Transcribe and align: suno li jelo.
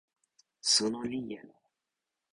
suno 0.71 0.99
li 1.09 1.19
jelo. 1.29 1.55